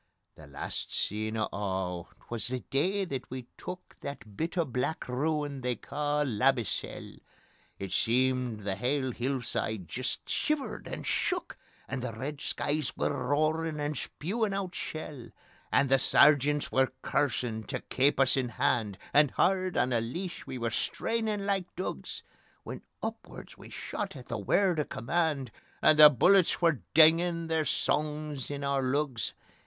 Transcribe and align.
The 0.35 0.47
last 0.47 0.91
scene 0.91 1.37
o' 1.37 1.47
a' 1.53 2.07
'twas 2.25 2.47
the 2.47 2.61
day 2.71 3.05
that 3.05 3.29
we 3.29 3.45
took 3.55 3.97
That 4.01 4.35
bit 4.35 4.57
o' 4.57 4.65
black 4.65 5.07
ruin 5.07 5.61
they 5.61 5.75
ca' 5.75 6.23
Labbiesell. 6.23 7.19
It 7.77 7.91
seemed 7.91 8.61
the 8.61 8.75
hale 8.75 9.11
hillside 9.11 9.87
jist 9.87 10.27
shivered 10.27 10.87
and 10.87 11.05
shook, 11.05 11.55
And 11.87 12.01
the 12.01 12.13
red 12.13 12.41
skies 12.41 12.97
were 12.97 13.11
roarin' 13.27 13.79
and 13.79 13.95
spewin' 13.95 14.55
oot 14.55 14.73
shell. 14.73 15.29
And 15.71 15.87
the 15.87 15.99
Sergeants 15.99 16.71
were 16.71 16.93
cursin' 17.03 17.65
tae 17.65 17.81
keep 17.87 18.19
us 18.19 18.35
in 18.35 18.49
hand, 18.49 18.97
And 19.13 19.29
hard 19.29 19.77
on 19.77 19.89
the 19.89 20.01
leash 20.01 20.47
we 20.47 20.57
were 20.57 20.71
strainin' 20.71 21.45
like 21.45 21.75
dugs, 21.75 22.23
When 22.63 22.81
upward 23.03 23.53
we 23.55 23.69
shot 23.69 24.15
at 24.15 24.29
the 24.29 24.39
word 24.39 24.79
o' 24.79 24.83
command, 24.85 25.51
And 25.79 25.99
the 25.99 26.09
bullets 26.09 26.59
were 26.59 26.81
dingin' 26.95 27.45
their 27.45 27.65
songs 27.65 28.49
in 28.49 28.63
oor 28.63 28.81
lugs. 28.81 29.35